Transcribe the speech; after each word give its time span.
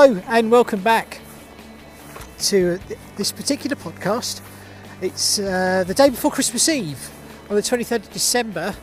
Hello 0.00 0.22
and 0.28 0.48
welcome 0.48 0.80
back 0.80 1.20
to 2.38 2.78
this 3.16 3.32
particular 3.32 3.74
podcast. 3.74 4.40
It's 5.00 5.40
uh, 5.40 5.82
the 5.84 5.92
day 5.92 6.08
before 6.08 6.30
Christmas 6.30 6.68
Eve 6.68 7.10
on 7.50 7.56
the 7.56 7.62
23rd 7.62 8.04
of 8.04 8.12
December 8.12 8.76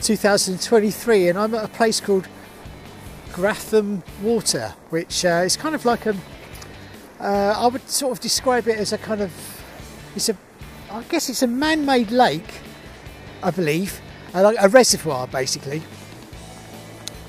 2023, 0.00 1.28
and 1.28 1.38
I'm 1.38 1.54
at 1.54 1.66
a 1.66 1.68
place 1.68 2.00
called 2.00 2.28
Grafham 3.32 4.02
Water, 4.22 4.72
which 4.88 5.26
uh, 5.26 5.42
is 5.44 5.54
kind 5.58 5.74
of 5.74 5.84
like 5.84 6.06
a. 6.06 6.16
Uh, 7.20 7.54
I 7.58 7.66
would 7.66 7.86
sort 7.86 8.12
of 8.12 8.20
describe 8.20 8.66
it 8.66 8.78
as 8.78 8.94
a 8.94 8.96
kind 8.96 9.20
of. 9.20 9.62
It's 10.16 10.30
a. 10.30 10.36
I 10.90 11.02
guess 11.02 11.28
it's 11.28 11.42
a 11.42 11.46
man 11.46 11.84
made 11.84 12.10
lake, 12.10 12.62
I 13.42 13.50
believe, 13.50 14.00
like 14.32 14.56
a 14.58 14.70
reservoir 14.70 15.26
basically 15.26 15.82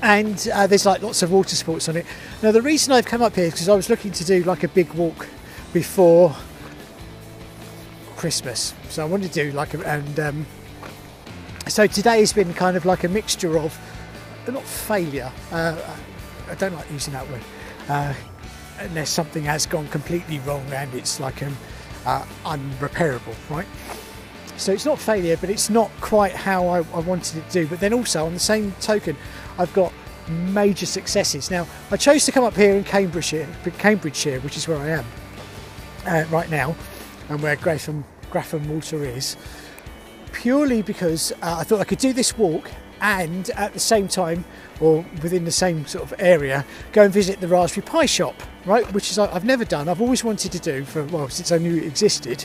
and 0.02 0.48
uh, 0.52 0.66
there's 0.66 0.86
like 0.86 1.02
lots 1.02 1.22
of 1.22 1.32
water 1.32 1.56
sports 1.56 1.88
on 1.88 1.96
it. 1.96 2.06
Now 2.42 2.52
the 2.52 2.62
reason 2.62 2.92
I've 2.92 3.06
come 3.06 3.22
up 3.22 3.34
here 3.34 3.44
is 3.44 3.52
because 3.52 3.68
I 3.68 3.76
was 3.76 3.88
looking 3.88 4.12
to 4.12 4.24
do 4.24 4.42
like 4.44 4.62
a 4.62 4.68
big 4.68 4.92
walk 4.94 5.26
before 5.72 6.34
Christmas, 8.16 8.74
so 8.88 9.02
I 9.02 9.06
wanted 9.06 9.32
to 9.32 9.44
do 9.44 9.52
like 9.52 9.74
a, 9.74 9.86
and 9.86 10.20
um, 10.20 10.46
so 11.68 11.86
today 11.86 12.20
has 12.20 12.32
been 12.32 12.52
kind 12.54 12.76
of 12.76 12.84
like 12.84 13.04
a 13.04 13.08
mixture 13.08 13.58
of 13.58 13.78
not 14.48 14.62
failure. 14.62 15.32
Uh, 15.50 15.76
I 16.48 16.54
don't 16.54 16.74
like 16.74 16.90
using 16.90 17.12
that 17.12 17.28
word. 17.28 17.42
Uh, 17.88 18.14
unless 18.78 19.10
something 19.10 19.44
has 19.44 19.66
gone 19.66 19.88
completely 19.88 20.38
wrong 20.40 20.64
and 20.72 20.92
it's 20.94 21.18
like 21.20 21.42
um, 21.42 21.56
uh, 22.04 22.24
unrepairable, 22.44 23.34
right? 23.50 23.66
So 24.56 24.72
it's 24.72 24.86
not 24.86 24.98
failure, 24.98 25.36
but 25.36 25.50
it's 25.50 25.68
not 25.68 25.90
quite 26.00 26.32
how 26.32 26.68
I, 26.68 26.78
I, 26.78 27.00
wanted 27.00 27.38
it 27.38 27.50
to 27.50 27.64
do. 27.64 27.66
But 27.66 27.80
then 27.80 27.92
also, 27.92 28.24
on 28.24 28.32
the 28.32 28.40
same 28.40 28.72
token, 28.80 29.16
I've 29.58 29.72
got 29.72 29.92
major 30.28 30.86
successes. 30.86 31.50
Now, 31.50 31.66
I 31.90 31.96
chose 31.96 32.24
to 32.26 32.32
come 32.32 32.44
up 32.44 32.54
here 32.54 32.74
in 32.74 32.84
Cambridgeshire, 32.84 33.48
Cambridgeshire 33.78 34.40
which 34.40 34.56
is 34.56 34.66
where 34.66 34.78
I 34.78 34.88
am 34.88 35.04
uh, 36.06 36.24
right 36.30 36.50
now, 36.50 36.74
and 37.28 37.42
where 37.42 37.56
Grafham, 37.56 38.04
Grafham 38.30 38.66
Water 38.66 39.04
is, 39.04 39.36
purely 40.32 40.82
because 40.82 41.32
uh, 41.42 41.56
I 41.60 41.64
thought 41.64 41.80
I 41.80 41.84
could 41.84 41.98
do 41.98 42.12
this 42.12 42.36
walk 42.36 42.70
and 43.00 43.50
at 43.50 43.72
the 43.72 43.80
same 43.80 44.08
time, 44.08 44.44
or 44.80 45.04
within 45.22 45.44
the 45.44 45.50
same 45.50 45.86
sort 45.86 46.04
of 46.04 46.14
area, 46.18 46.64
go 46.92 47.02
and 47.02 47.12
visit 47.12 47.40
the 47.40 47.48
Raspberry 47.48 47.86
Pi 47.86 48.06
shop, 48.06 48.34
right? 48.64 48.90
Which 48.92 49.10
is 49.10 49.18
I've 49.18 49.44
never 49.44 49.64
done. 49.64 49.88
I've 49.88 50.00
always 50.00 50.24
wanted 50.24 50.52
to 50.52 50.58
do 50.58 50.84
for 50.84 51.04
well 51.04 51.28
since 51.28 51.52
I 51.52 51.58
knew 51.58 51.76
it 51.76 51.84
existed 51.84 52.44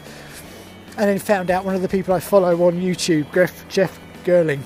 and 0.97 1.09
then 1.09 1.19
found 1.19 1.49
out 1.49 1.63
one 1.63 1.75
of 1.75 1.81
the 1.81 1.87
people 1.87 2.13
I 2.13 2.19
follow 2.19 2.63
on 2.63 2.81
YouTube, 2.81 3.31
Jeff 3.69 3.99
Geerling. 4.23 4.61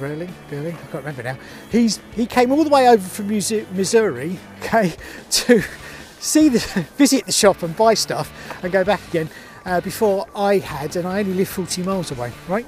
Geerling, 0.00 0.30
Geerling, 0.50 0.74
I 0.74 0.78
can't 0.78 0.94
remember 0.94 1.22
now. 1.22 1.38
He's 1.70 2.00
he 2.14 2.26
came 2.26 2.50
all 2.50 2.64
the 2.64 2.70
way 2.70 2.88
over 2.88 3.06
from 3.06 3.28
Missouri, 3.28 4.38
okay, 4.60 4.94
to 5.30 5.62
see 6.18 6.48
the 6.48 6.58
visit 6.96 7.26
the 7.26 7.32
shop 7.32 7.62
and 7.62 7.76
buy 7.76 7.94
stuff 7.94 8.32
and 8.62 8.72
go 8.72 8.82
back 8.82 9.06
again 9.08 9.28
uh, 9.66 9.80
before 9.80 10.26
I 10.34 10.58
had, 10.58 10.96
and 10.96 11.06
I 11.06 11.20
only 11.20 11.34
live 11.34 11.48
40 11.48 11.82
miles 11.82 12.10
away, 12.10 12.32
right? 12.48 12.66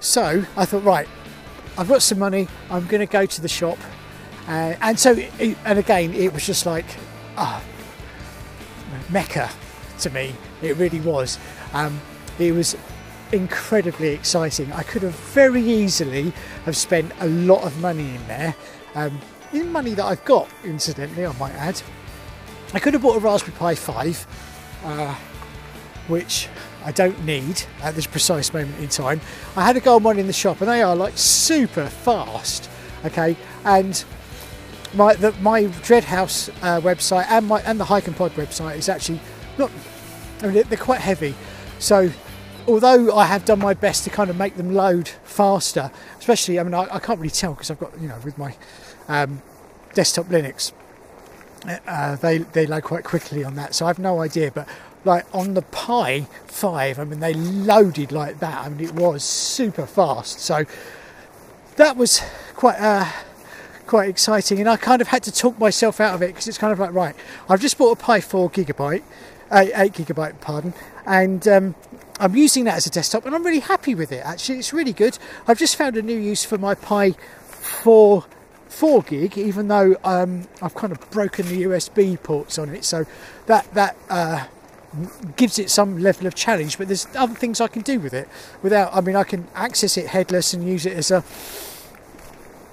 So 0.00 0.44
I 0.56 0.64
thought, 0.64 0.84
right, 0.84 1.08
I've 1.76 1.88
got 1.88 2.02
some 2.02 2.18
money. 2.18 2.46
I'm 2.70 2.86
going 2.86 3.00
to 3.00 3.12
go 3.12 3.26
to 3.26 3.40
the 3.40 3.48
shop, 3.48 3.78
uh, 4.46 4.74
and 4.80 4.98
so 4.98 5.16
and 5.64 5.78
again, 5.78 6.12
it 6.14 6.32
was 6.32 6.46
just 6.46 6.66
like, 6.66 6.86
ah, 7.36 7.62
Mecca 9.10 9.50
to 10.00 10.10
me. 10.10 10.34
It 10.62 10.76
really 10.76 11.00
was. 11.00 11.38
Um, 11.72 12.00
it 12.38 12.52
was 12.52 12.76
incredibly 13.32 14.08
exciting. 14.08 14.72
I 14.72 14.82
could 14.82 15.02
have 15.02 15.14
very 15.14 15.62
easily 15.62 16.32
have 16.64 16.76
spent 16.76 17.12
a 17.20 17.26
lot 17.26 17.62
of 17.64 17.78
money 17.80 18.14
in 18.14 18.28
there. 18.28 18.54
Um, 18.94 19.18
in 19.52 19.70
money 19.72 19.94
that 19.94 20.04
I've 20.04 20.24
got, 20.24 20.48
incidentally, 20.64 21.26
I 21.26 21.32
might 21.38 21.54
add. 21.54 21.80
I 22.74 22.78
could 22.78 22.92
have 22.94 23.02
bought 23.02 23.16
a 23.16 23.20
Raspberry 23.20 23.56
Pi 23.56 23.74
5, 23.74 24.26
uh, 24.84 25.14
which 26.08 26.48
I 26.84 26.92
don't 26.92 27.24
need 27.24 27.62
at 27.82 27.94
this 27.94 28.06
precise 28.06 28.52
moment 28.52 28.78
in 28.78 28.88
time. 28.88 29.20
I 29.56 29.64
had 29.64 29.76
a 29.76 29.80
go 29.80 29.96
on 29.96 30.02
one 30.02 30.18
in 30.18 30.26
the 30.26 30.32
shop, 30.32 30.60
and 30.60 30.68
they 30.68 30.82
are 30.82 30.94
like 30.94 31.16
super 31.16 31.86
fast. 31.86 32.68
Okay, 33.04 33.36
and 33.64 34.04
my 34.94 35.14
the, 35.14 35.32
my 35.40 35.64
Dreadhouse 35.64 36.50
uh, 36.62 36.80
website 36.80 37.26
and 37.28 37.46
my 37.46 37.60
and 37.60 37.78
the 37.78 37.84
Hike 37.84 38.06
and 38.06 38.16
Pod 38.16 38.32
website 38.32 38.76
is 38.76 38.88
actually 38.88 39.20
not. 39.56 39.70
I 40.42 40.48
mean, 40.48 40.64
they're 40.68 40.78
quite 40.78 41.00
heavy, 41.00 41.34
so 41.78 42.10
although 42.68 43.16
I 43.16 43.24
have 43.24 43.44
done 43.44 43.58
my 43.58 43.74
best 43.74 44.04
to 44.04 44.10
kind 44.10 44.30
of 44.30 44.36
make 44.36 44.56
them 44.56 44.74
load 44.74 45.08
faster, 45.24 45.90
especially 46.18 46.60
I 46.60 46.62
mean 46.62 46.74
I, 46.74 46.86
I 46.94 46.98
can't 46.98 47.18
really 47.18 47.30
tell 47.30 47.54
because 47.54 47.70
I've 47.70 47.80
got 47.80 47.98
you 48.00 48.08
know 48.08 48.18
with 48.24 48.36
my 48.38 48.54
um, 49.08 49.42
desktop 49.94 50.26
Linux, 50.26 50.72
uh, 51.86 52.16
they 52.16 52.38
they 52.38 52.66
load 52.66 52.84
quite 52.84 53.04
quickly 53.04 53.42
on 53.42 53.54
that, 53.54 53.74
so 53.74 53.86
I've 53.86 53.98
no 53.98 54.20
idea. 54.20 54.52
But 54.52 54.68
like 55.04 55.26
on 55.34 55.54
the 55.54 55.62
Pi 55.62 56.26
Five, 56.46 56.98
I 56.98 57.04
mean 57.04 57.20
they 57.20 57.34
loaded 57.34 58.12
like 58.12 58.40
that. 58.40 58.64
I 58.64 58.68
mean 58.68 58.86
it 58.86 58.94
was 58.94 59.24
super 59.24 59.86
fast, 59.86 60.40
so 60.40 60.64
that 61.76 61.96
was 61.96 62.20
quite. 62.54 62.78
Uh, 62.78 63.10
quite 63.86 64.10
exciting 64.10 64.60
and 64.60 64.68
I 64.68 64.76
kind 64.76 65.00
of 65.00 65.08
had 65.08 65.22
to 65.22 65.32
talk 65.32 65.58
myself 65.58 65.98
out 65.98 66.14
of 66.14 66.20
it 66.20 66.26
because 66.26 66.46
it's 66.46 66.58
kind 66.58 66.74
of 66.74 66.78
like 66.78 66.92
right 66.92 67.16
I've 67.48 67.62
just 67.62 67.78
bought 67.78 67.98
a 67.98 68.02
Pi 68.02 68.20
4 68.20 68.50
gigabyte 68.50 69.02
uh, 69.50 69.66
8 69.74 69.92
gigabyte 69.92 70.40
pardon. 70.40 70.74
And 71.06 71.46
um, 71.48 71.74
I'm 72.20 72.36
using 72.36 72.64
that 72.64 72.76
as 72.76 72.86
a 72.86 72.90
desktop 72.90 73.26
and 73.26 73.34
I'm 73.34 73.44
really 73.44 73.60
happy 73.60 73.94
with 73.94 74.12
it 74.12 74.24
actually. 74.24 74.58
It's 74.58 74.72
really 74.72 74.92
good. 74.92 75.18
I've 75.46 75.58
just 75.58 75.76
found 75.76 75.96
a 75.96 76.02
new 76.02 76.18
use 76.18 76.44
for 76.44 76.58
my 76.58 76.74
Pi 76.74 77.12
4 77.12 78.24
4 78.68 79.02
gig 79.02 79.38
even 79.38 79.68
though 79.68 79.96
um, 80.04 80.46
I've 80.60 80.74
kind 80.74 80.92
of 80.92 81.10
broken 81.10 81.46
the 81.48 81.62
USB 81.62 82.22
ports 82.22 82.58
on 82.58 82.68
it. 82.70 82.84
So 82.84 83.06
that 83.46 83.72
that 83.74 83.96
uh, 84.10 84.46
gives 85.36 85.58
it 85.58 85.70
some 85.70 85.98
level 85.98 86.26
of 86.26 86.34
challenge 86.34 86.78
but 86.78 86.88
there's 86.88 87.06
other 87.14 87.34
things 87.34 87.60
I 87.60 87.68
can 87.68 87.82
do 87.82 88.00
with 88.00 88.14
it 88.14 88.28
without 88.62 88.94
I 88.94 89.00
mean 89.00 89.16
I 89.16 89.24
can 89.24 89.46
access 89.54 89.96
it 89.96 90.08
headless 90.08 90.54
and 90.54 90.66
use 90.66 90.86
it 90.86 90.94
as 90.94 91.10
a 91.10 91.22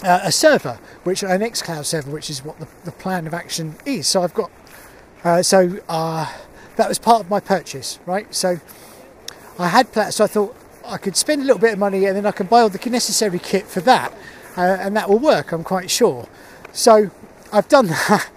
uh, 0.03 0.19
a 0.23 0.31
server 0.31 0.79
which 1.03 1.23
a 1.23 1.27
Nextcloud 1.27 1.85
server 1.85 2.11
which 2.11 2.29
is 2.29 2.43
what 2.43 2.59
the, 2.59 2.67
the 2.83 2.91
plan 2.91 3.27
of 3.27 3.33
action 3.33 3.75
is. 3.85 4.07
So 4.07 4.21
I've 4.23 4.33
got 4.33 4.51
uh, 5.23 5.41
so 5.41 5.79
uh, 5.89 6.31
that 6.75 6.89
was 6.89 6.99
part 6.99 7.21
of 7.21 7.29
my 7.29 7.39
purchase 7.39 7.99
right 8.05 8.33
so 8.33 8.59
I 9.57 9.69
had 9.69 9.91
plans, 9.93 10.15
so 10.15 10.25
I 10.25 10.27
thought 10.27 10.55
I 10.85 10.97
could 10.97 11.15
spend 11.15 11.41
a 11.41 11.45
little 11.45 11.59
bit 11.59 11.73
of 11.73 11.79
money 11.79 12.05
and 12.05 12.15
then 12.15 12.25
I 12.25 12.31
can 12.31 12.47
buy 12.47 12.61
all 12.61 12.69
the 12.69 12.89
necessary 12.89 13.39
kit 13.39 13.65
for 13.65 13.79
that, 13.81 14.11
uh, 14.57 14.77
and 14.79 14.95
that 14.97 15.09
will 15.09 15.19
work. 15.19 15.51
I'm 15.51 15.63
quite 15.63 15.89
sure. 15.89 16.27
So 16.73 17.09
I've 17.53 17.69
done 17.69 17.87
that, 18.09 18.29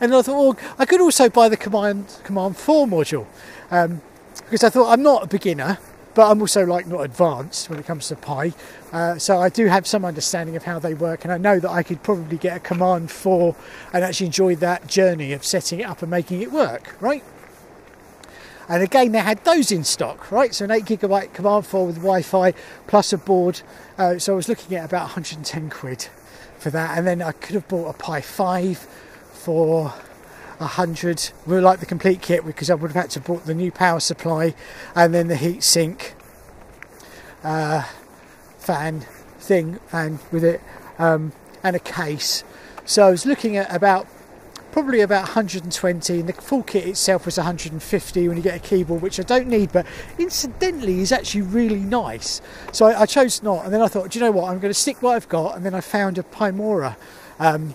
and 0.00 0.14
I 0.14 0.22
thought, 0.22 0.56
well, 0.56 0.74
I 0.78 0.86
could 0.86 1.00
also 1.00 1.28
buy 1.28 1.48
the 1.48 1.56
Command 1.56 2.20
Command 2.24 2.56
Four 2.56 2.86
module 2.86 3.26
um, 3.70 4.00
because 4.44 4.64
I 4.64 4.70
thought 4.70 4.90
I'm 4.90 5.02
not 5.02 5.24
a 5.24 5.26
beginner, 5.26 5.78
but 6.14 6.30
I'm 6.30 6.40
also 6.40 6.64
like 6.64 6.86
not 6.86 7.00
advanced 7.00 7.68
when 7.68 7.78
it 7.78 7.84
comes 7.84 8.08
to 8.08 8.16
Pi. 8.16 8.54
Uh, 8.92 9.18
so 9.18 9.38
I 9.38 9.50
do 9.50 9.66
have 9.66 9.86
some 9.86 10.06
understanding 10.06 10.56
of 10.56 10.62
how 10.64 10.78
they 10.78 10.94
work, 10.94 11.24
and 11.24 11.32
I 11.32 11.36
know 11.36 11.60
that 11.60 11.70
I 11.70 11.82
could 11.82 12.02
probably 12.02 12.38
get 12.38 12.56
a 12.56 12.60
Command 12.60 13.10
Four 13.10 13.54
and 13.92 14.02
actually 14.02 14.26
enjoy 14.26 14.56
that 14.56 14.86
journey 14.86 15.34
of 15.34 15.44
setting 15.44 15.80
it 15.80 15.84
up 15.84 16.00
and 16.00 16.10
making 16.10 16.40
it 16.40 16.50
work, 16.50 16.96
right? 16.98 17.22
And 18.68 18.82
again, 18.82 19.12
they 19.12 19.20
had 19.20 19.44
those 19.44 19.70
in 19.70 19.84
stock, 19.84 20.30
right? 20.32 20.54
So 20.54 20.64
an 20.64 20.70
8 20.72 20.84
gigabyte 20.84 21.32
Command 21.32 21.66
4 21.66 21.86
with 21.86 21.96
Wi 21.96 22.22
Fi 22.22 22.52
plus 22.86 23.12
a 23.12 23.18
board. 23.18 23.60
Uh, 23.96 24.18
so 24.18 24.32
I 24.32 24.36
was 24.36 24.48
looking 24.48 24.76
at 24.76 24.84
about 24.84 25.02
110 25.02 25.70
quid 25.70 26.08
for 26.58 26.70
that. 26.70 26.98
And 26.98 27.06
then 27.06 27.22
I 27.22 27.32
could 27.32 27.54
have 27.54 27.68
bought 27.68 27.94
a 27.94 27.98
Pi 27.98 28.20
5 28.20 28.78
for 29.32 29.90
100. 30.58 31.30
We 31.46 31.60
like 31.60 31.80
the 31.80 31.86
complete 31.86 32.22
kit 32.22 32.44
because 32.44 32.70
I 32.70 32.74
would 32.74 32.90
have 32.90 33.02
had 33.02 33.10
to 33.10 33.20
bought 33.20 33.44
the 33.44 33.54
new 33.54 33.70
power 33.70 34.00
supply 34.00 34.54
and 34.94 35.14
then 35.14 35.28
the 35.28 35.36
heat 35.36 35.62
sink 35.62 36.14
uh, 37.44 37.84
fan 38.58 39.00
thing 39.38 39.78
and 39.92 40.18
with 40.32 40.42
it 40.42 40.60
um, 40.98 41.32
and 41.62 41.76
a 41.76 41.80
case. 41.80 42.42
So 42.84 43.06
I 43.06 43.10
was 43.10 43.26
looking 43.26 43.56
at 43.56 43.72
about 43.72 44.08
probably 44.76 45.00
about 45.00 45.22
120 45.22 46.20
and 46.20 46.28
the 46.28 46.34
full 46.34 46.62
kit 46.62 46.86
itself 46.86 47.24
was 47.24 47.38
150 47.38 48.28
when 48.28 48.36
you 48.36 48.42
get 48.42 48.54
a 48.54 48.58
keyboard 48.58 49.00
which 49.00 49.18
I 49.18 49.22
don't 49.22 49.46
need 49.46 49.72
but 49.72 49.86
incidentally 50.18 51.00
is 51.00 51.12
actually 51.12 51.40
really 51.40 51.80
nice. 51.80 52.42
So 52.72 52.84
I, 52.84 53.00
I 53.00 53.06
chose 53.06 53.42
not 53.42 53.64
and 53.64 53.72
then 53.72 53.80
I 53.80 53.88
thought 53.88 54.10
do 54.10 54.18
you 54.18 54.24
know 54.26 54.30
what? 54.32 54.50
I'm 54.50 54.58
going 54.58 54.68
to 54.68 54.78
stick 54.78 55.00
what 55.00 55.16
I've 55.16 55.30
got 55.30 55.56
and 55.56 55.64
then 55.64 55.72
I 55.72 55.80
found 55.80 56.18
a 56.18 56.22
Pimora 56.24 56.96
um, 57.38 57.74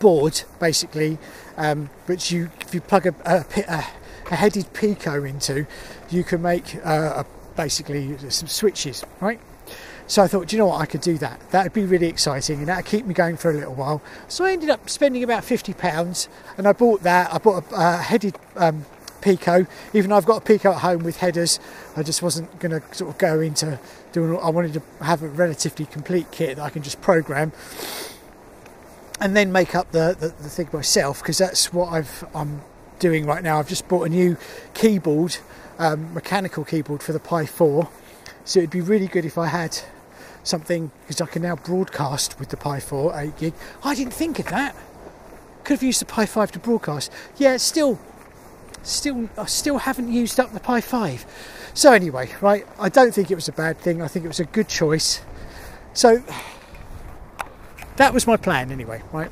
board 0.00 0.42
basically 0.58 1.18
um, 1.56 1.88
which 2.06 2.32
you 2.32 2.50
if 2.62 2.74
you 2.74 2.80
plug 2.80 3.06
a, 3.06 3.14
a, 3.24 3.44
a, 3.68 3.84
a 4.32 4.34
headed 4.34 4.72
Pico 4.72 5.22
into 5.22 5.68
you 6.10 6.24
can 6.24 6.42
make 6.42 6.84
uh, 6.84 7.22
basically 7.54 8.18
some 8.28 8.48
switches 8.48 9.04
right 9.20 9.38
so 10.06 10.22
I 10.22 10.28
thought, 10.28 10.48
do 10.48 10.56
you 10.56 10.60
know 10.60 10.66
what, 10.66 10.80
I 10.80 10.86
could 10.86 11.00
do 11.00 11.16
that. 11.18 11.40
That 11.50 11.64
would 11.64 11.72
be 11.72 11.84
really 11.84 12.08
exciting 12.08 12.58
and 12.58 12.68
that 12.68 12.76
would 12.76 12.86
keep 12.86 13.06
me 13.06 13.14
going 13.14 13.36
for 13.36 13.50
a 13.50 13.54
little 13.54 13.74
while. 13.74 14.02
So 14.28 14.44
I 14.44 14.52
ended 14.52 14.68
up 14.68 14.90
spending 14.90 15.22
about 15.22 15.42
£50 15.42 16.28
and 16.58 16.66
I 16.68 16.72
bought 16.72 17.02
that. 17.02 17.32
I 17.32 17.38
bought 17.38 17.64
a 17.72 17.98
headed 17.98 18.36
um, 18.56 18.84
Pico, 19.22 19.66
even 19.94 20.10
though 20.10 20.16
I've 20.16 20.26
got 20.26 20.38
a 20.38 20.44
Pico 20.44 20.72
at 20.72 20.78
home 20.78 21.04
with 21.04 21.18
headers, 21.18 21.60
I 21.96 22.02
just 22.02 22.22
wasn't 22.22 22.58
going 22.58 22.78
to 22.78 22.94
sort 22.94 23.10
of 23.10 23.18
go 23.18 23.40
into 23.40 23.78
doing, 24.12 24.38
I 24.38 24.50
wanted 24.50 24.74
to 24.74 24.82
have 25.02 25.22
a 25.22 25.28
relatively 25.28 25.86
complete 25.86 26.30
kit 26.30 26.56
that 26.56 26.62
I 26.62 26.70
can 26.70 26.82
just 26.82 27.00
program. 27.00 27.52
and 29.20 29.36
then 29.36 29.52
make 29.52 29.74
up 29.74 29.92
the, 29.92 30.16
the, 30.18 30.28
the 30.28 30.50
thing 30.50 30.68
myself 30.72 31.22
because 31.22 31.38
that's 31.38 31.72
what 31.72 31.92
I've, 31.92 32.24
I'm 32.34 32.62
doing 32.98 33.24
right 33.24 33.42
now. 33.42 33.58
I've 33.60 33.68
just 33.68 33.88
bought 33.88 34.02
a 34.02 34.08
new 34.08 34.36
keyboard, 34.74 35.36
um, 35.78 36.12
mechanical 36.12 36.64
keyboard 36.64 37.02
for 37.02 37.12
the 37.12 37.20
Pi 37.20 37.46
4. 37.46 37.88
So 38.44 38.60
it'd 38.60 38.70
be 38.70 38.80
really 38.80 39.06
good 39.06 39.24
if 39.24 39.38
I 39.38 39.46
had 39.46 39.78
something 40.44 40.90
because 41.02 41.20
I 41.20 41.26
can 41.26 41.42
now 41.42 41.56
broadcast 41.56 42.38
with 42.38 42.48
the 42.48 42.56
Pi 42.56 42.80
4 42.80 43.18
8 43.18 43.36
gig. 43.36 43.54
I 43.84 43.94
didn't 43.94 44.12
think 44.14 44.38
of 44.38 44.46
that. 44.46 44.74
Could 45.64 45.74
have 45.74 45.82
used 45.82 46.00
the 46.00 46.06
Pi 46.06 46.26
5 46.26 46.52
to 46.52 46.58
broadcast. 46.58 47.12
Yeah, 47.36 47.56
still, 47.56 48.00
still, 48.82 49.28
I 49.38 49.46
still 49.46 49.78
haven't 49.78 50.12
used 50.12 50.40
up 50.40 50.52
the 50.52 50.60
Pi 50.60 50.80
5. 50.80 51.24
So 51.74 51.92
anyway, 51.92 52.30
right, 52.40 52.66
I 52.78 52.88
don't 52.88 53.14
think 53.14 53.30
it 53.30 53.34
was 53.34 53.48
a 53.48 53.52
bad 53.52 53.78
thing. 53.78 54.02
I 54.02 54.08
think 54.08 54.24
it 54.24 54.28
was 54.28 54.40
a 54.40 54.44
good 54.44 54.68
choice. 54.68 55.22
So 55.94 56.22
that 57.96 58.12
was 58.12 58.26
my 58.26 58.36
plan 58.36 58.72
anyway, 58.72 59.02
right? 59.12 59.30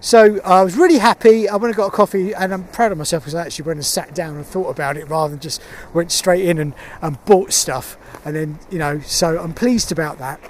So 0.00 0.40
I 0.40 0.62
was 0.62 0.76
really 0.76 0.98
happy. 0.98 1.46
I 1.46 1.56
went 1.56 1.66
and 1.66 1.76
got 1.76 1.88
a 1.88 1.90
coffee, 1.90 2.34
and 2.34 2.54
I'm 2.54 2.64
proud 2.68 2.90
of 2.90 2.98
myself 2.98 3.24
because 3.24 3.34
I 3.34 3.42
actually 3.44 3.66
went 3.66 3.76
and 3.76 3.84
sat 3.84 4.14
down 4.14 4.36
and 4.36 4.46
thought 4.46 4.70
about 4.70 4.96
it 4.96 5.08
rather 5.08 5.30
than 5.30 5.40
just 5.40 5.62
went 5.92 6.10
straight 6.10 6.46
in 6.46 6.58
and, 6.58 6.74
and 7.02 7.22
bought 7.26 7.52
stuff. 7.52 7.98
And 8.24 8.34
then, 8.34 8.58
you 8.70 8.78
know, 8.78 9.00
so 9.00 9.38
I'm 9.38 9.52
pleased 9.52 9.92
about 9.92 10.18
that. 10.18 10.40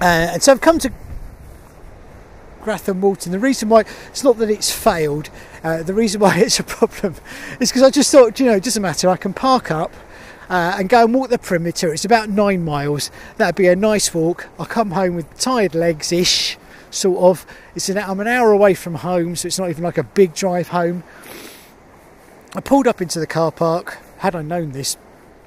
Uh, 0.00 0.32
and 0.32 0.42
so 0.42 0.52
I've 0.52 0.60
come 0.60 0.78
to 0.80 0.92
Grafham 2.62 3.00
Walton. 3.00 3.32
The 3.32 3.38
reason 3.38 3.70
why 3.70 3.84
it's 4.08 4.22
not 4.22 4.36
that 4.38 4.50
it's 4.50 4.70
failed, 4.70 5.30
uh, 5.64 5.82
the 5.82 5.94
reason 5.94 6.20
why 6.20 6.38
it's 6.38 6.60
a 6.60 6.64
problem 6.64 7.14
is 7.60 7.70
because 7.70 7.82
I 7.82 7.90
just 7.90 8.12
thought, 8.12 8.38
you 8.38 8.46
know, 8.46 8.54
it 8.56 8.64
doesn't 8.64 8.82
matter. 8.82 9.08
I 9.08 9.16
can 9.16 9.32
park 9.32 9.70
up. 9.70 9.92
Uh, 10.50 10.76
and 10.78 10.88
go 10.88 11.04
and 11.04 11.12
walk 11.12 11.28
the 11.28 11.38
perimeter. 11.38 11.92
It's 11.92 12.06
about 12.06 12.30
nine 12.30 12.64
miles. 12.64 13.10
That'd 13.36 13.54
be 13.54 13.66
a 13.66 13.76
nice 13.76 14.14
walk. 14.14 14.48
I'll 14.58 14.64
come 14.64 14.92
home 14.92 15.14
with 15.14 15.38
tired 15.38 15.74
legs 15.74 16.10
ish, 16.10 16.56
sort 16.90 17.18
of. 17.18 17.46
It's 17.74 17.88
an, 17.88 17.98
I'm 17.98 18.20
an 18.20 18.26
hour 18.26 18.52
away 18.52 18.74
from 18.74 18.96
home, 18.96 19.36
so 19.36 19.46
it's 19.46 19.58
not 19.58 19.70
even 19.70 19.84
like 19.84 19.98
a 19.98 20.04
big 20.04 20.34
drive 20.34 20.68
home. 20.68 21.04
I 22.54 22.60
pulled 22.60 22.86
up 22.86 23.00
into 23.00 23.20
the 23.20 23.26
car 23.26 23.52
park. 23.52 23.98
Had 24.18 24.34
I 24.34 24.42
known 24.42 24.72
this, 24.72 24.96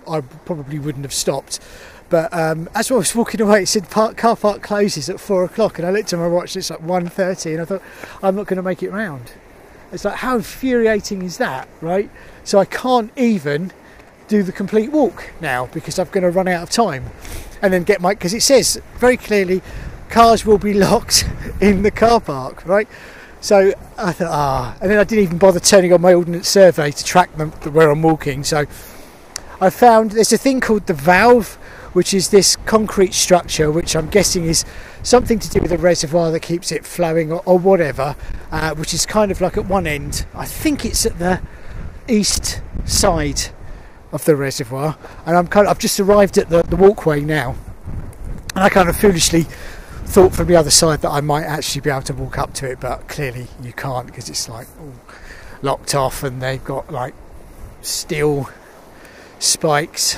I 0.07 0.21
probably 0.21 0.79
wouldn't 0.79 1.03
have 1.03 1.13
stopped. 1.13 1.59
But 2.09 2.33
um, 2.33 2.69
as 2.75 2.91
I 2.91 2.95
was 2.95 3.15
walking 3.15 3.39
away, 3.41 3.63
it 3.63 3.67
said 3.67 3.89
park, 3.89 4.17
car 4.17 4.35
park 4.35 4.61
closes 4.61 5.09
at 5.09 5.19
four 5.19 5.45
o'clock, 5.45 5.79
and 5.79 5.87
I 5.87 5.91
looked 5.91 6.11
at 6.11 6.19
my 6.19 6.27
watch. 6.27 6.55
It's 6.57 6.69
like 6.69 6.81
1.30 6.81 7.53
and 7.53 7.61
I 7.61 7.65
thought 7.65 7.81
I'm 8.21 8.35
not 8.35 8.47
going 8.47 8.57
to 8.57 8.63
make 8.63 8.83
it 8.83 8.91
round. 8.91 9.31
It's 9.93 10.05
like 10.05 10.15
how 10.15 10.35
infuriating 10.35 11.21
is 11.21 11.37
that, 11.37 11.67
right? 11.79 12.09
So 12.43 12.59
I 12.59 12.65
can't 12.65 13.11
even 13.17 13.71
do 14.27 14.43
the 14.43 14.51
complete 14.51 14.91
walk 14.91 15.31
now 15.41 15.67
because 15.67 15.99
I'm 15.99 16.07
going 16.07 16.23
to 16.23 16.29
run 16.29 16.47
out 16.47 16.63
of 16.63 16.69
time, 16.69 17.05
and 17.61 17.71
then 17.71 17.83
get 17.83 18.01
my 18.01 18.13
because 18.13 18.33
it 18.33 18.41
says 18.41 18.81
very 18.95 19.17
clearly 19.17 19.61
cars 20.11 20.45
will 20.45 20.57
be 20.57 20.73
locked 20.89 21.25
in 21.59 21.81
the 21.81 21.91
car 21.91 22.19
park, 22.19 22.65
right? 22.65 22.87
So 23.39 23.73
I 23.97 24.11
thought, 24.11 24.29
ah, 24.29 24.77
and 24.81 24.91
then 24.91 24.99
I 24.99 25.03
didn't 25.03 25.23
even 25.23 25.37
bother 25.39 25.59
turning 25.59 25.91
on 25.93 26.01
my 26.01 26.13
ordnance 26.13 26.47
survey 26.47 26.91
to 26.91 27.03
track 27.03 27.35
them 27.37 27.49
where 27.73 27.89
I'm 27.89 28.03
walking. 28.03 28.43
So 28.43 28.65
I 29.59 29.69
found 29.71 30.11
there's 30.11 30.31
a 30.31 30.37
thing 30.37 30.59
called 30.59 30.85
the 30.85 30.93
valve, 30.93 31.55
which 31.93 32.13
is 32.13 32.29
this 32.29 32.55
concrete 32.67 33.15
structure, 33.15 33.71
which 33.71 33.95
I'm 33.95 34.09
guessing 34.09 34.45
is 34.45 34.63
something 35.01 35.39
to 35.39 35.49
do 35.49 35.59
with 35.59 35.71
the 35.71 35.79
reservoir 35.79 36.29
that 36.31 36.41
keeps 36.41 36.71
it 36.71 36.85
flowing 36.85 37.31
or, 37.31 37.41
or 37.45 37.57
whatever, 37.57 38.15
uh, 38.51 38.75
which 38.75 38.93
is 38.93 39.07
kind 39.07 39.31
of 39.31 39.41
like 39.41 39.57
at 39.57 39.65
one 39.65 39.87
end. 39.87 40.25
I 40.35 40.45
think 40.45 40.85
it's 40.85 41.05
at 41.07 41.17
the 41.17 41.41
east 42.07 42.61
side 42.85 43.41
of 44.11 44.25
the 44.25 44.35
reservoir, 44.35 44.97
and 45.25 45.35
I'm 45.35 45.47
kind 45.47 45.65
of, 45.65 45.71
I've 45.71 45.79
just 45.79 45.99
arrived 45.99 46.37
at 46.37 46.49
the, 46.49 46.61
the 46.61 46.75
walkway 46.75 47.21
now, 47.21 47.55
and 48.53 48.63
I 48.63 48.69
kind 48.69 48.87
of 48.87 48.95
foolishly 48.95 49.47
thought 50.05 50.33
from 50.33 50.47
the 50.47 50.55
other 50.55 50.71
side 50.71 51.01
that 51.01 51.09
I 51.09 51.21
might 51.21 51.43
actually 51.43 51.81
be 51.81 51.89
able 51.89 52.01
to 52.03 52.13
walk 52.13 52.37
up 52.37 52.53
to 52.55 52.69
it, 52.69 52.79
but 52.79 53.07
clearly 53.07 53.47
you 53.61 53.73
can't 53.73 54.07
because 54.07 54.29
it's 54.29 54.49
like 54.49 54.67
all 54.79 54.93
locked 55.61 55.95
off 55.95 56.23
and 56.23 56.41
they've 56.41 56.63
got 56.63 56.91
like 56.91 57.13
steel 57.81 58.49
spikes 59.39 60.17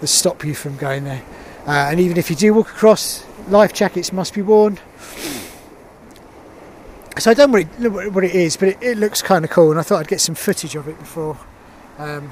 that 0.00 0.06
stop 0.06 0.44
you 0.44 0.54
from 0.54 0.76
going 0.76 1.04
there. 1.04 1.22
Uh, 1.66 1.88
and 1.90 2.00
even 2.00 2.16
if 2.16 2.30
you 2.30 2.36
do 2.36 2.54
walk 2.54 2.68
across, 2.68 3.24
life 3.48 3.72
jackets 3.72 4.12
must 4.12 4.34
be 4.34 4.42
worn. 4.42 4.78
So 7.18 7.32
I 7.32 7.34
don't 7.34 7.50
know 7.50 7.90
what 7.90 8.06
it, 8.06 8.12
what 8.12 8.24
it 8.24 8.34
is, 8.34 8.56
but 8.56 8.68
it, 8.68 8.78
it 8.80 8.96
looks 8.96 9.22
kind 9.22 9.44
of 9.44 9.50
cool, 9.50 9.70
and 9.70 9.80
I 9.80 9.82
thought 9.82 9.98
I'd 9.98 10.08
get 10.08 10.20
some 10.20 10.36
footage 10.36 10.76
of 10.76 10.86
it 10.86 10.98
before 10.98 11.36
um, 11.98 12.30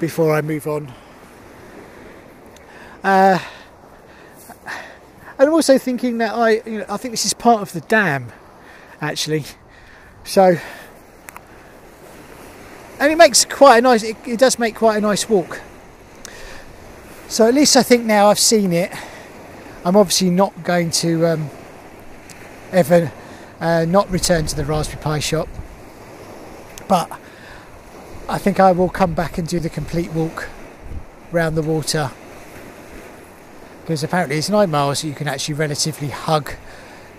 before 0.00 0.34
I 0.34 0.42
move 0.42 0.66
on. 0.66 0.92
Uh, 3.04 3.38
and 5.38 5.48
I'm 5.48 5.54
also 5.54 5.78
thinking 5.78 6.18
that 6.18 6.34
I, 6.34 6.62
you 6.66 6.78
know, 6.78 6.86
I 6.88 6.96
think 6.96 7.12
this 7.12 7.24
is 7.24 7.32
part 7.32 7.62
of 7.62 7.72
the 7.72 7.80
dam, 7.82 8.32
actually. 9.00 9.44
So, 10.24 10.56
and 12.98 13.12
it 13.12 13.16
makes 13.16 13.44
quite 13.44 13.78
a 13.78 13.80
nice. 13.80 14.02
It, 14.02 14.16
it 14.26 14.38
does 14.38 14.58
make 14.58 14.74
quite 14.74 14.96
a 14.96 15.00
nice 15.00 15.28
walk. 15.28 15.60
So 17.28 17.46
at 17.46 17.54
least 17.54 17.76
I 17.76 17.82
think 17.82 18.04
now 18.04 18.28
I've 18.28 18.38
seen 18.38 18.72
it. 18.72 18.90
I'm 19.84 19.96
obviously 19.96 20.30
not 20.30 20.64
going 20.64 20.90
to 20.90 21.26
um, 21.26 21.50
ever 22.72 23.12
uh, 23.60 23.84
not 23.86 24.10
return 24.10 24.46
to 24.46 24.56
the 24.56 24.64
Raspberry 24.64 25.02
Pi 25.02 25.18
shop, 25.20 25.48
but 26.88 27.10
I 28.28 28.38
think 28.38 28.58
I 28.58 28.72
will 28.72 28.88
come 28.88 29.14
back 29.14 29.38
and 29.38 29.46
do 29.46 29.60
the 29.60 29.70
complete 29.70 30.12
walk 30.12 30.48
round 31.30 31.56
the 31.56 31.62
water 31.62 32.10
because 33.88 34.04
apparently 34.04 34.36
it's 34.36 34.50
nine 34.50 34.70
miles, 34.70 34.98
so 34.98 35.06
you 35.06 35.14
can 35.14 35.26
actually 35.26 35.54
relatively 35.54 36.08
hug 36.08 36.52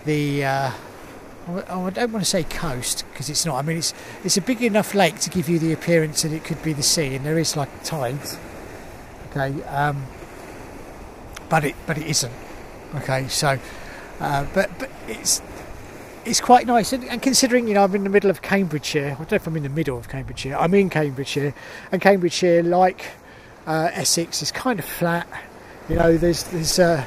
the. 0.06 0.45
Uh, 0.45 0.71
I 1.48 1.89
don't 1.89 2.12
want 2.12 2.24
to 2.24 2.30
say 2.30 2.44
coast 2.44 3.06
because 3.12 3.27
it's 3.27 3.44
not. 3.44 3.56
I 3.56 3.63
mean, 3.63 3.77
it's 3.77 3.92
it's 4.24 4.38
a 4.38 4.42
big 4.42 4.62
enough 4.62 4.94
lake 4.94 5.18
to 5.21 5.31
give 5.31 5.50
you 5.50 5.57
the 5.57 5.74
appearance 5.74 6.21
that 6.21 6.31
it 6.31 6.44
could 6.44 6.62
be 6.62 6.73
the 6.73 6.83
sea, 6.83 7.16
and 7.16 7.26
there 7.26 7.40
is 7.40 7.57
like 7.57 7.83
tides. 7.83 8.38
Okay, 9.31 9.64
um, 9.64 10.06
but 11.49 11.66
it 11.66 11.76
but 11.88 11.97
it 11.97 12.06
isn't. 12.06 12.33
Okay, 12.97 13.28
so 13.30 13.57
uh, 14.19 14.45
but 14.54 14.69
but 14.78 14.92
it's 15.07 15.42
it's 16.23 16.40
quite 16.40 16.68
nice, 16.68 16.94
and, 16.94 17.04
and, 17.06 17.19
considering 17.19 17.68
you 17.68 17.73
know 17.73 17.83
I'm 17.83 17.95
in 17.95 18.04
the 18.04 18.11
middle 18.11 18.30
of 18.30 18.44
Cambridgeshire. 18.44 19.14
I 19.14 19.16
don't 19.16 19.31
know 19.31 19.35
if 19.38 19.47
I'm 19.47 19.57
in 19.57 19.64
the 19.64 19.69
middle 19.69 19.97
of 19.97 20.07
Cambridgeshire. 20.07 20.56
I'm 20.56 20.76
in 20.76 20.92
Cambridgeshire, 20.92 21.56
and 21.92 21.99
Cambridgeshire, 21.99 22.61
like 22.61 23.06
uh, 23.66 23.90
Essex, 23.92 24.44
is 24.44 24.52
kind 24.52 24.78
of 24.78 24.85
flat 24.85 25.28
you 25.90 25.96
know, 25.96 26.18
there's 26.18 26.44
there's 26.44 26.80
uh, 26.80 27.06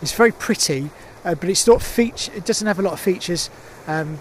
it's 0.00 0.12
very 0.12 0.32
pretty, 0.32 0.90
uh, 1.24 1.34
but 1.34 1.48
it's 1.48 1.66
not 1.66 1.82
feature. 1.82 2.32
It 2.34 2.44
doesn't 2.44 2.66
have 2.66 2.78
a 2.78 2.82
lot 2.82 2.92
of 2.92 3.00
features 3.00 3.50
um, 3.86 4.18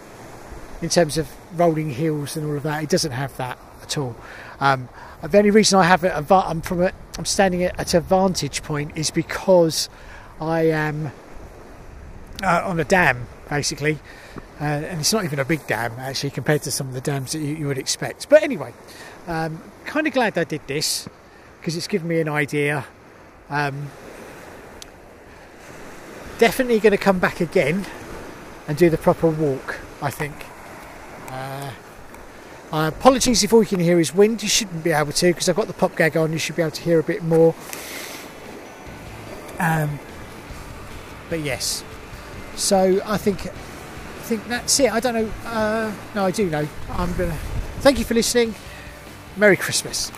in 0.82 0.90
terms 0.90 1.18
of 1.18 1.30
rolling 1.58 1.92
hills 1.92 2.36
and 2.36 2.48
all 2.48 2.58
of 2.58 2.64
that. 2.64 2.84
It 2.84 2.90
doesn't 2.90 3.12
have 3.12 3.36
that 3.38 3.60
at 3.84 3.98
all. 3.98 4.16
Um, 4.60 4.90
the 5.22 5.38
only 5.38 5.52
reason 5.52 5.80
I 5.80 5.84
have 5.84 6.04
it, 6.04 6.12
I'm 6.32 6.62
from 6.62 6.82
a, 6.82 6.92
I'm 7.18 7.26
standing 7.26 7.64
at 7.64 7.94
a 7.94 8.00
vantage 8.00 8.64
point 8.64 8.98
is 8.98 9.12
because 9.12 9.90
I 10.40 10.62
am 10.64 11.12
uh, 12.44 12.62
on 12.66 12.80
a 12.80 12.84
dam 12.84 13.28
basically, 13.50 14.00
uh, 14.60 14.64
and 14.64 15.00
it's 15.00 15.14
not 15.14 15.24
even 15.24 15.40
a 15.40 15.46
big 15.46 15.66
dam 15.68 15.94
actually 16.00 16.32
compared 16.32 16.64
to 16.64 16.72
some 16.72 16.88
of 16.88 16.94
the 16.94 17.02
dams 17.02 17.32
that 17.32 17.40
you, 17.40 17.56
you 17.56 17.68
would 17.68 17.78
expect. 17.78 18.30
But 18.30 18.44
anyway, 18.44 18.74
um, 19.28 19.62
kind 19.86 20.08
of 20.08 20.14
glad 20.14 20.38
I 20.38 20.44
did 20.44 20.62
this 20.68 21.08
because 21.60 21.76
it's 21.76 21.88
given 21.88 22.08
me 22.08 22.20
an 22.20 22.30
idea 22.30 22.86
um, 23.50 23.90
definitely 26.38 26.80
going 26.80 26.92
to 26.92 26.98
come 26.98 27.20
back 27.20 27.42
again 27.42 27.86
and 28.68 28.78
do 28.78 28.90
the 28.90 28.98
proper 28.98 29.28
walk, 29.28 29.80
I 30.02 30.12
think. 30.12 30.36
Uh, 31.30 31.72
uh, 32.72 32.92
apologies 32.94 33.44
if 33.44 33.54
all 33.54 33.62
you 33.62 33.68
can 33.68 33.80
hear 33.80 34.00
is 34.00 34.14
wind. 34.14 34.44
You 34.44 34.50
shouldn't 34.50 34.84
be 34.84 34.92
able 34.92 35.14
to 35.14 35.28
because 35.28 35.48
I've 35.48 35.56
got 35.56 35.68
the 35.68 35.74
pop 35.74 35.96
gag 35.96 36.18
on. 36.18 36.34
You 36.34 36.40
should 36.40 36.56
be 36.56 36.62
able 36.62 36.72
to 36.72 36.82
hear 36.82 37.00
a 37.00 37.04
bit 37.04 37.24
more. 37.24 37.56
Um, 39.60 40.00
but 41.30 41.40
yes, 41.40 41.84
so 42.56 43.02
I 43.06 43.18
think 43.18 43.48
I 43.48 44.30
think 44.30 44.48
that's 44.48 44.80
it. 44.80 44.92
I 44.92 45.00
don't 45.00 45.14
know. 45.14 45.32
Uh, 45.46 45.94
no, 46.14 46.26
I 46.26 46.32
do 46.32 46.50
know. 46.50 46.68
I'm 46.92 47.16
gonna. 47.16 47.38
Thank 47.80 48.00
you 48.00 48.06
for 48.06 48.14
listening. 48.14 48.56
Merry 49.38 49.58
Christmas. 49.58 50.12